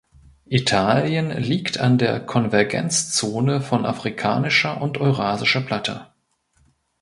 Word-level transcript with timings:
Italien 0.47 1.29
liegt 1.29 1.77
an 1.79 1.99
der 1.99 2.19
Konvergenzzone 2.21 3.61
von 3.61 3.85
Afrikanischer 3.85 4.81
und 4.81 4.97
Eurasischer 4.97 5.61
Platte. 5.61 6.07